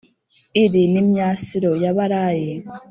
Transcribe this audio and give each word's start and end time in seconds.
iri 0.63 0.83
ni 0.91 1.01
myasiro 1.09 1.71
ya 1.83 1.91
barayi. 1.97 2.51